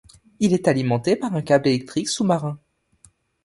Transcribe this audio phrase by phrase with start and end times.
[0.39, 2.59] Il est alimenté par un câble électrique sous-marin.